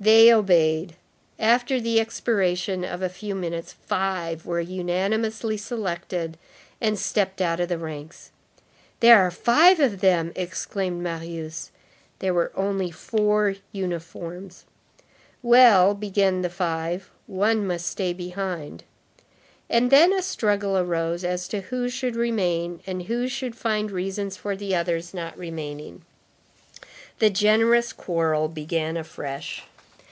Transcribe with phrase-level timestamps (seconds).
[0.00, 0.94] They obeyed.
[1.40, 6.38] After the expiration of a few minutes, five were unanimously selected
[6.80, 8.30] and stepped out of the ranks.
[9.00, 11.72] "There are five of them!" exclaimed Marius.
[12.20, 14.66] There were only four uniforms.
[15.42, 18.84] "Well," began the five, "one must stay behind."
[19.68, 24.36] And then a struggle arose as to who should remain, and who should find reasons
[24.36, 26.02] for the others not remaining.
[27.18, 29.64] The generous quarrel began afresh.